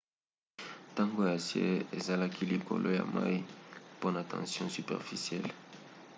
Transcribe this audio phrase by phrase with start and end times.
[0.95, 3.35] tonga ya acier ezalaki likolo ya mai
[3.95, 5.53] mpona tension superficielle